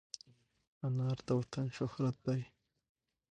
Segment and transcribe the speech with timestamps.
[0.85, 2.41] انار د وطن شهرت دی.